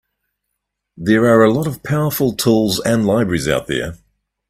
There 0.97 1.25
are 1.27 1.43
a 1.43 1.53
lot 1.53 1.67
of 1.67 1.83
powerful 1.83 2.33
tools 2.35 2.79
and 2.79 3.05
libraries 3.05 3.47
out 3.47 3.67
there. 3.67 3.99